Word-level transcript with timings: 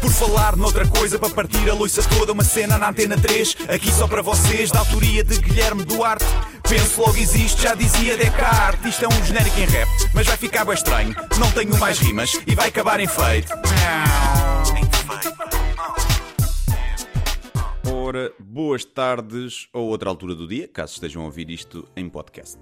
Por 0.00 0.10
falar 0.10 0.56
noutra 0.56 0.86
coisa, 0.86 1.18
para 1.18 1.30
partir 1.30 1.68
a 1.68 1.74
loiça 1.74 2.02
toda, 2.08 2.32
uma 2.32 2.44
cena 2.44 2.78
na 2.78 2.90
antena 2.90 3.16
3, 3.16 3.56
aqui 3.68 3.90
só 3.90 4.06
para 4.06 4.22
vocês, 4.22 4.70
da 4.70 4.78
autoria 4.80 5.24
de 5.24 5.38
Guilherme 5.38 5.84
Duarte. 5.84 6.24
Penso 6.68 7.00
logo 7.00 7.16
existe, 7.16 7.62
já 7.62 7.74
dizia 7.74 8.16
Descartes. 8.16 8.94
Isto 8.94 9.04
é 9.04 9.08
um 9.08 9.24
genérico 9.24 9.58
em 9.60 9.66
rap, 9.66 9.88
mas 10.14 10.26
vai 10.26 10.36
ficar 10.36 10.64
bem 10.64 10.74
estranho. 10.74 11.14
Não 11.38 11.50
tenho 11.52 11.78
mais 11.78 11.98
rimas 11.98 12.40
e 12.46 12.54
vai 12.54 12.68
acabar 12.68 13.00
em 13.00 13.06
feito. 13.06 13.52
Ora, 17.92 18.32
boas 18.38 18.84
tardes 18.84 19.68
ou 19.72 19.88
outra 19.88 20.08
altura 20.08 20.34
do 20.34 20.46
dia, 20.46 20.68
caso 20.68 20.94
estejam 20.94 21.22
a 21.22 21.24
ouvir 21.26 21.50
isto 21.50 21.88
em 21.96 22.08
podcast. 22.08 22.58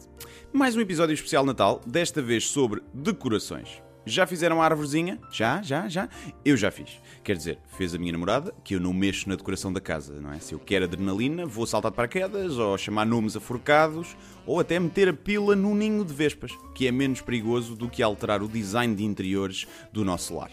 Mais 0.53 0.77
um 0.77 0.81
episódio 0.81 1.15
especial 1.15 1.45
Natal, 1.45 1.81
desta 1.87 2.23
vez 2.23 2.47
sobre 2.49 2.83
decorações. 2.93 3.83
Já 4.07 4.27
fizeram 4.27 4.61
a 4.61 4.65
árvorezinha? 4.67 5.19
Já, 5.31 5.63
já, 5.63 5.89
já? 5.89 6.09
Eu 6.45 6.59
já 6.59 6.71
fiz. 6.71 7.01
Quer 7.23 7.37
dizer, 7.37 7.59
fez 7.79 7.95
a 7.95 7.99
minha 7.99 8.13
namorada, 8.13 8.55
que 8.63 8.75
eu 8.75 8.81
não 8.81 8.93
mexo 8.93 9.29
na 9.29 9.35
decoração 9.35 9.73
da 9.73 9.81
casa, 9.81 10.21
não 10.21 10.31
é? 10.31 10.39
Se 10.39 10.53
eu 10.53 10.59
quero 10.59 10.85
adrenalina, 10.85 11.47
vou 11.47 11.67
saltar 11.67 11.91
de 11.91 11.97
paraquedas, 11.97 12.59
ou 12.59 12.77
chamar 12.77 13.07
nomes 13.07 13.35
aforcados, 13.35 14.15
ou 14.47 14.61
até 14.61 14.79
meter 14.79 15.09
a 15.09 15.15
pila 15.15 15.57
no 15.57 15.75
ninho 15.75 16.05
de 16.05 16.13
vespas, 16.13 16.53
que 16.75 16.87
é 16.87 16.93
menos 16.93 17.23
perigoso 17.23 17.75
do 17.75 17.89
que 17.89 18.03
alterar 18.03 18.43
o 18.43 18.49
design 18.49 18.95
de 18.95 19.05
interiores 19.05 19.67
do 19.91 20.05
nosso 20.05 20.35
lar. 20.35 20.51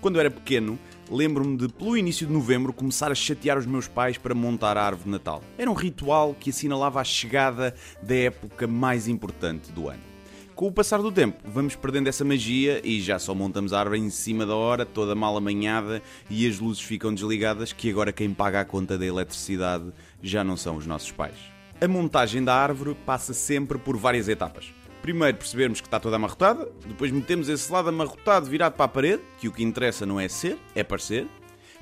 Quando 0.00 0.16
eu 0.16 0.20
era 0.20 0.30
pequeno, 0.30 0.78
lembro-me 1.10 1.56
de, 1.56 1.68
pelo 1.68 1.96
início 1.96 2.26
de 2.26 2.32
novembro, 2.32 2.72
começar 2.72 3.10
a 3.10 3.16
chatear 3.16 3.58
os 3.58 3.66
meus 3.66 3.88
pais 3.88 4.16
para 4.16 4.34
montar 4.34 4.76
a 4.76 4.84
árvore 4.84 5.04
de 5.04 5.10
Natal. 5.10 5.42
Era 5.58 5.70
um 5.70 5.74
ritual 5.74 6.36
que 6.38 6.50
assinalava 6.50 7.00
a 7.00 7.04
chegada 7.04 7.74
da 8.00 8.14
época 8.14 8.66
mais 8.66 9.08
importante 9.08 9.72
do 9.72 9.88
ano. 9.88 10.11
Com 10.54 10.66
o 10.66 10.72
passar 10.72 11.00
do 11.00 11.10
tempo, 11.10 11.38
vamos 11.44 11.74
perdendo 11.74 12.08
essa 12.08 12.24
magia 12.24 12.80
e 12.84 13.00
já 13.00 13.18
só 13.18 13.34
montamos 13.34 13.72
a 13.72 13.80
árvore 13.80 14.00
em 14.00 14.10
cima 14.10 14.44
da 14.44 14.54
hora, 14.54 14.84
toda 14.84 15.14
mal 15.14 15.36
amanhada 15.36 16.02
e 16.28 16.46
as 16.46 16.58
luzes 16.58 16.82
ficam 16.82 17.12
desligadas, 17.12 17.72
que 17.72 17.88
agora 17.88 18.12
quem 18.12 18.34
paga 18.34 18.60
a 18.60 18.64
conta 18.64 18.98
da 18.98 19.06
eletricidade 19.06 19.90
já 20.22 20.44
não 20.44 20.56
são 20.56 20.76
os 20.76 20.86
nossos 20.86 21.10
pais. 21.10 21.34
A 21.80 21.88
montagem 21.88 22.44
da 22.44 22.54
árvore 22.54 22.94
passa 23.06 23.32
sempre 23.32 23.78
por 23.78 23.96
várias 23.96 24.28
etapas. 24.28 24.72
Primeiro 25.00 25.38
percebermos 25.38 25.80
que 25.80 25.86
está 25.86 25.98
toda 25.98 26.16
amarrotada, 26.16 26.68
depois 26.86 27.10
metemos 27.10 27.48
esse 27.48 27.72
lado 27.72 27.88
amarrotado 27.88 28.46
virado 28.46 28.74
para 28.74 28.84
a 28.84 28.88
parede, 28.88 29.22
que 29.38 29.48
o 29.48 29.52
que 29.52 29.64
interessa 29.64 30.04
não 30.04 30.20
é 30.20 30.28
ser, 30.28 30.58
é 30.74 30.84
parecer. 30.84 31.26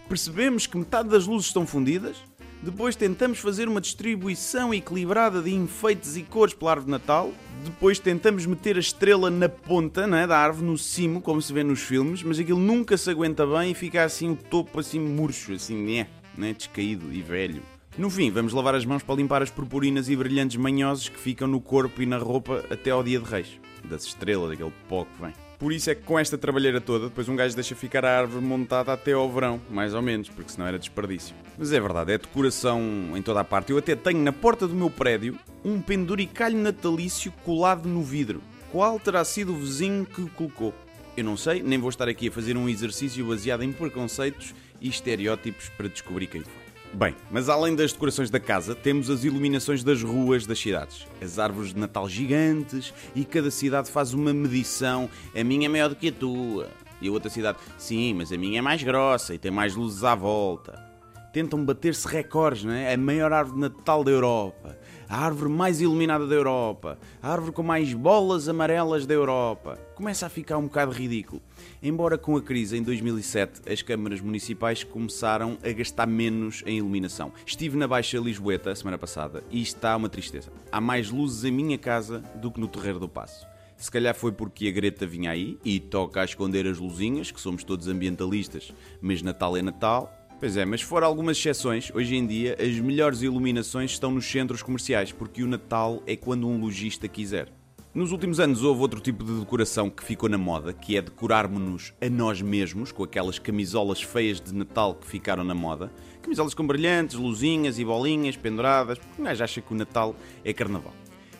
Percebemos 0.08 0.66
que 0.66 0.78
metade 0.78 1.08
das 1.08 1.26
luzes 1.26 1.48
estão 1.48 1.66
fundidas, 1.66 2.16
depois 2.62 2.94
tentamos 2.94 3.38
fazer 3.38 3.68
uma 3.68 3.80
distribuição 3.80 4.74
equilibrada 4.74 5.40
de 5.40 5.54
enfeites 5.54 6.16
e 6.16 6.22
cores 6.22 6.52
pela 6.52 6.72
árvore 6.72 6.86
de 6.86 6.90
Natal. 6.90 7.32
Depois 7.64 7.98
tentamos 7.98 8.44
meter 8.44 8.76
a 8.76 8.80
estrela 8.80 9.30
na 9.30 9.48
ponta 9.48 10.06
né, 10.06 10.26
da 10.26 10.38
árvore, 10.38 10.66
no 10.66 10.76
cimo, 10.76 11.22
como 11.22 11.40
se 11.40 11.52
vê 11.52 11.62
nos 11.62 11.80
filmes, 11.80 12.22
mas 12.22 12.38
aquilo 12.38 12.58
nunca 12.58 12.96
se 12.96 13.10
aguenta 13.10 13.46
bem 13.46 13.70
e 13.70 13.74
fica 13.74 14.04
assim 14.04 14.30
o 14.30 14.36
topo 14.36 14.80
assim 14.80 14.98
murcho, 14.98 15.52
assim, 15.52 15.76
né, 15.76 16.06
né, 16.36 16.52
descaído 16.52 17.12
e 17.12 17.22
velho. 17.22 17.62
No 17.98 18.08
fim, 18.08 18.30
vamos 18.30 18.52
lavar 18.52 18.74
as 18.74 18.84
mãos 18.84 19.02
para 19.02 19.16
limpar 19.16 19.42
as 19.42 19.50
purpurinas 19.50 20.08
e 20.08 20.16
brilhantes 20.16 20.56
manhosos 20.56 21.08
que 21.08 21.18
ficam 21.18 21.48
no 21.48 21.60
corpo 21.60 22.00
e 22.02 22.06
na 22.06 22.18
roupa 22.18 22.64
até 22.70 22.90
ao 22.90 23.02
dia 23.02 23.18
de 23.18 23.28
reis. 23.28 23.58
Das 23.84 24.04
estrelas, 24.04 24.50
daquele 24.50 24.72
pó 24.88 25.04
que 25.04 25.22
vem. 25.22 25.49
Por 25.60 25.74
isso 25.74 25.90
é 25.90 25.94
que 25.94 26.02
com 26.04 26.18
esta 26.18 26.38
trabalheira 26.38 26.80
toda, 26.80 27.10
depois 27.10 27.28
um 27.28 27.36
gajo 27.36 27.54
deixa 27.54 27.74
ficar 27.74 28.02
a 28.02 28.18
árvore 28.18 28.42
montada 28.42 28.94
até 28.94 29.12
ao 29.12 29.30
verão, 29.30 29.60
mais 29.68 29.92
ou 29.92 30.00
menos, 30.00 30.30
porque 30.30 30.50
senão 30.50 30.66
era 30.66 30.78
desperdício. 30.78 31.36
Mas 31.58 31.70
é 31.70 31.78
verdade, 31.78 32.12
é 32.12 32.16
decoração 32.16 32.80
em 33.14 33.20
toda 33.20 33.40
a 33.40 33.44
parte. 33.44 33.70
Eu 33.70 33.76
até 33.76 33.94
tenho 33.94 34.20
na 34.20 34.32
porta 34.32 34.66
do 34.66 34.74
meu 34.74 34.88
prédio 34.88 35.38
um 35.62 35.78
penduricalho 35.78 36.56
natalício 36.56 37.30
colado 37.44 37.86
no 37.86 38.02
vidro. 38.02 38.40
Qual 38.72 38.98
terá 38.98 39.22
sido 39.22 39.52
o 39.52 39.56
vizinho 39.56 40.06
que 40.06 40.22
o 40.22 40.30
colocou? 40.30 40.74
Eu 41.14 41.24
não 41.24 41.36
sei, 41.36 41.62
nem 41.62 41.78
vou 41.78 41.90
estar 41.90 42.08
aqui 42.08 42.28
a 42.28 42.32
fazer 42.32 42.56
um 42.56 42.66
exercício 42.66 43.22
baseado 43.26 43.62
em 43.62 43.70
preconceitos 43.70 44.54
e 44.80 44.88
estereótipos 44.88 45.68
para 45.76 45.90
descobrir 45.90 46.26
quem 46.26 46.40
foi. 46.40 46.69
Bem, 46.92 47.14
mas 47.30 47.48
além 47.48 47.76
das 47.76 47.92
decorações 47.92 48.30
da 48.30 48.40
casa, 48.40 48.74
temos 48.74 49.08
as 49.10 49.22
iluminações 49.22 49.84
das 49.84 50.02
ruas 50.02 50.44
das 50.44 50.58
cidades. 50.58 51.06
As 51.22 51.38
árvores 51.38 51.72
de 51.72 51.78
Natal 51.78 52.08
gigantes 52.08 52.92
e 53.14 53.24
cada 53.24 53.48
cidade 53.48 53.88
faz 53.88 54.12
uma 54.12 54.34
medição. 54.34 55.08
A 55.34 55.44
minha 55.44 55.66
é 55.66 55.68
maior 55.68 55.88
do 55.88 55.94
que 55.94 56.08
a 56.08 56.12
tua. 56.12 56.68
E 57.00 57.08
a 57.08 57.12
outra 57.12 57.30
cidade, 57.30 57.58
sim, 57.78 58.12
mas 58.14 58.32
a 58.32 58.36
minha 58.36 58.58
é 58.58 58.62
mais 58.62 58.82
grossa 58.82 59.34
e 59.34 59.38
tem 59.38 59.52
mais 59.52 59.76
luzes 59.76 60.02
à 60.02 60.16
volta. 60.16 60.84
Tentam 61.32 61.64
bater-se 61.64 62.08
recordes, 62.08 62.64
não 62.64 62.72
é? 62.72 62.92
A 62.92 62.96
maior 62.96 63.32
árvore 63.32 63.54
de 63.54 63.60
Natal 63.60 64.02
da 64.02 64.10
Europa 64.10 64.76
a 65.10 65.24
árvore 65.24 65.50
mais 65.50 65.80
iluminada 65.80 66.24
da 66.24 66.36
Europa, 66.36 66.96
a 67.20 67.32
árvore 67.32 67.50
com 67.50 67.64
mais 67.64 67.92
bolas 67.92 68.48
amarelas 68.48 69.06
da 69.06 69.12
Europa. 69.12 69.76
Começa 69.96 70.26
a 70.26 70.28
ficar 70.28 70.56
um 70.56 70.66
bocado 70.66 70.92
ridículo. 70.92 71.42
Embora 71.82 72.16
com 72.16 72.36
a 72.36 72.40
crise 72.40 72.78
em 72.78 72.82
2007 72.84 73.62
as 73.68 73.82
câmaras 73.82 74.20
municipais 74.20 74.84
começaram 74.84 75.58
a 75.64 75.72
gastar 75.72 76.06
menos 76.06 76.62
em 76.64 76.78
iluminação. 76.78 77.32
Estive 77.44 77.76
na 77.76 77.88
Baixa 77.88 78.18
Lisboeta 78.18 78.72
semana 78.76 78.96
passada 78.96 79.42
e 79.50 79.60
está 79.60 79.96
uma 79.96 80.08
tristeza. 80.08 80.52
Há 80.70 80.80
mais 80.80 81.10
luzes 81.10 81.42
em 81.42 81.50
minha 81.50 81.76
casa 81.76 82.20
do 82.36 82.48
que 82.48 82.60
no 82.60 82.68
Terreiro 82.68 83.00
do 83.00 83.08
Passo. 83.08 83.44
Se 83.76 83.90
calhar 83.90 84.14
foi 84.14 84.30
porque 84.30 84.68
a 84.68 84.70
Greta 84.70 85.06
vinha 85.06 85.32
aí 85.32 85.58
e 85.64 85.80
toca 85.80 86.20
a 86.20 86.24
esconder 86.24 86.68
as 86.68 86.78
luzinhas, 86.78 87.32
que 87.32 87.40
somos 87.40 87.64
todos 87.64 87.88
ambientalistas, 87.88 88.72
mas 89.00 89.22
Natal 89.22 89.56
é 89.56 89.62
Natal 89.62 90.19
Pois 90.40 90.56
é, 90.56 90.64
mas 90.64 90.80
fora 90.80 91.04
algumas 91.04 91.36
exceções, 91.36 91.92
hoje 91.94 92.16
em 92.16 92.26
dia 92.26 92.56
as 92.58 92.80
melhores 92.80 93.20
iluminações 93.20 93.90
estão 93.90 94.10
nos 94.10 94.24
centros 94.24 94.62
comerciais, 94.62 95.12
porque 95.12 95.42
o 95.42 95.46
Natal 95.46 96.02
é 96.06 96.16
quando 96.16 96.48
um 96.48 96.58
lojista 96.58 97.06
quiser. 97.06 97.52
Nos 97.92 98.10
últimos 98.10 98.40
anos 98.40 98.62
houve 98.62 98.80
outro 98.80 99.00
tipo 99.00 99.22
de 99.22 99.38
decoração 99.38 99.90
que 99.90 100.02
ficou 100.02 100.30
na 100.30 100.38
moda, 100.38 100.72
que 100.72 100.96
é 100.96 101.02
decorarmos-nos 101.02 101.92
a 102.00 102.08
nós 102.08 102.40
mesmos, 102.40 102.90
com 102.90 103.04
aquelas 103.04 103.38
camisolas 103.38 104.00
feias 104.00 104.40
de 104.40 104.54
Natal 104.54 104.94
que 104.94 105.06
ficaram 105.06 105.44
na 105.44 105.54
moda. 105.54 105.92
Camisolas 106.22 106.54
com 106.54 106.66
brilhantes, 106.66 107.16
luzinhas 107.16 107.78
e 107.78 107.84
bolinhas 107.84 108.34
penduradas, 108.34 108.96
porque 108.96 109.20
um 109.20 109.26
gajo 109.26 109.44
acha 109.44 109.60
que 109.60 109.74
o 109.74 109.76
Natal 109.76 110.16
é 110.42 110.54
carnaval. 110.54 110.94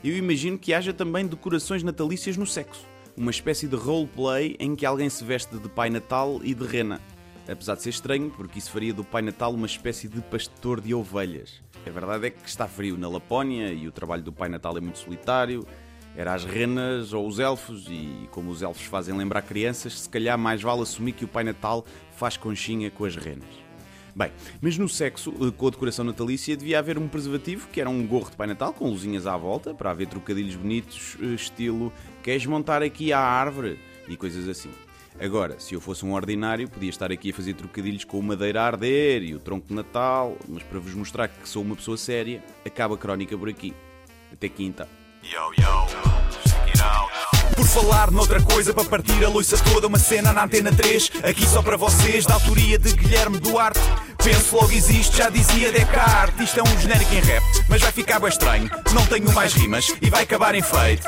Eu 0.05 0.15
imagino 0.15 0.59
que 0.59 0.75
haja 0.75 0.93
também 0.93 1.27
decorações 1.27 1.83
natalícias 1.83 2.37
no 2.37 2.47
sexo. 2.47 2.85
Uma 3.17 3.31
espécie 3.31 3.67
de 3.67 3.77
roleplay 3.77 4.57
em 4.61 4.77
que 4.77 4.85
alguém 4.85 5.09
se 5.09 5.25
veste 5.25 5.57
de 5.57 5.69
Pai 5.71 5.89
Natal 5.89 6.39
e 6.45 6.53
de 6.53 6.67
Rena 6.67 7.01
apesar 7.51 7.75
de 7.75 7.83
ser 7.83 7.91
estranho, 7.91 8.31
porque 8.31 8.59
isso 8.59 8.71
faria 8.71 8.95
do 8.95 9.03
Pai 9.03 9.23
Natal 9.23 9.53
uma 9.53 9.67
espécie 9.67 10.09
de 10.09 10.21
pastor 10.21 10.81
de 10.81 10.95
ovelhas. 10.95 11.61
A 11.87 11.91
verdade 11.91 12.27
é 12.27 12.31
que 12.31 12.49
está 12.49 12.69
frio 12.69 12.97
na 12.97 13.09
Lapónia 13.09 13.73
e 13.73 13.89
o 13.89 13.93
trabalho 13.93 14.23
do 14.23 14.33
Pai 14.33 14.49
Natal 14.49 14.77
é 14.77 14.81
muito 14.81 14.99
solitário. 14.99 15.67
Era 16.17 16.35
as 16.35 16.45
renas 16.45 17.13
ou 17.13 17.27
os 17.27 17.39
elfos, 17.39 17.87
e 17.89 18.29
como 18.31 18.51
os 18.51 18.63
elfos 18.63 18.85
fazem 18.85 19.17
lembrar 19.17 19.43
crianças, 19.43 20.01
se 20.01 20.09
calhar 20.09 20.37
mais 20.37 20.61
vale 20.61 20.83
assumir 20.83 21.13
que 21.13 21.25
o 21.25 21.29
Pai 21.29 21.45
Natal 21.45 21.85
faz 22.17 22.37
conchinha 22.37 22.91
com 22.91 23.05
as 23.05 23.17
renas. 23.17 23.49
Bem, 24.15 24.33
mas 24.61 24.77
no 24.77 24.89
sexo, 24.89 25.33
eh, 25.41 25.53
com 25.57 25.69
a 25.69 25.71
decoração 25.71 26.05
natalícia, 26.05 26.57
devia 26.57 26.81
haver 26.81 26.99
um 26.99 27.09
preservativo 27.09 27.69
que 27.69 27.81
era 27.81 27.89
um 27.89 28.05
gorro 28.07 28.31
de 28.31 28.37
Pai 28.37 28.47
Natal 28.47 28.73
com 28.73 28.91
luzinhas 28.91 29.27
à 29.27 29.37
volta 29.37 29.73
para 29.73 29.91
haver 29.93 30.09
trocadilhos 30.09 30.57
bonitos, 30.57 31.17
eh, 31.23 31.27
estilo 31.27 31.93
queres 32.23 32.45
montar 32.45 32.83
aqui 32.83 33.13
a 33.13 33.21
árvore 33.21 33.79
e 34.09 34.17
coisas 34.17 34.49
assim. 34.49 34.71
Agora, 35.19 35.59
se 35.59 35.75
eu 35.75 35.81
fosse 35.81 36.05
um 36.05 36.13
ordinário, 36.13 36.69
podia 36.69 36.91
estar 36.91 37.11
aqui 37.11 37.31
a 37.31 37.35
fazer 37.35 37.55
trocadilhos 37.55 38.05
com 38.05 38.19
o 38.19 38.23
madeira 38.23 38.63
a 38.63 38.67
arder 38.67 39.23
e 39.23 39.35
o 39.35 39.41
tronco 39.41 39.69
de 39.69 39.75
Natal, 39.75 40.37
mas 40.49 40.63
para 40.63 40.79
vos 40.79 40.95
mostrar 40.95 41.29
que 41.29 41.49
sou 41.49 41.63
uma 41.63 41.77
pessoa 41.77 41.97
séria, 41.97 42.43
acaba 42.65 42.95
a 42.95 42.99
crónica 42.99 43.37
por 43.37 43.49
aqui. 43.49 43.75
Até 44.33 44.49
quinta. 44.49 44.89
Yo, 45.23 45.53
yo, 45.59 46.21
por 47.61 47.67
falar 47.67 48.11
noutra 48.11 48.41
coisa, 48.41 48.73
para 48.73 48.85
partir 48.85 49.23
a 49.23 49.29
loiça 49.29 49.59
toda, 49.59 49.87
uma 49.87 49.99
cena 49.99 50.33
na 50.33 50.45
antena 50.45 50.73
3, 50.73 51.11
aqui 51.23 51.47
só 51.47 51.63
para 51.63 51.77
vocês, 51.77 52.25
da 52.25 52.35
autoria 52.35 52.79
de 52.79 52.93
Guilherme 52.93 53.39
Duarte. 53.39 53.81
Penso 54.23 54.57
logo 54.57 54.73
existe, 54.73 55.19
já 55.19 55.29
dizia 55.29 55.71
Descartes. 55.71 56.49
Isto 56.49 56.61
é 56.61 56.63
um 56.63 56.81
genérico 56.81 57.15
em 57.15 57.21
rap, 57.21 57.43
mas 57.69 57.83
vai 57.83 57.93
ficar 57.93 58.19
bem 58.19 58.31
estranho. 58.31 58.71
Não 58.95 59.05
tenho 59.07 59.31
mais 59.35 59.53
rimas 59.53 59.95
e 60.01 60.09
vai 60.09 60.23
acabar 60.23 60.55
em 60.55 60.63
feito. 60.63 61.07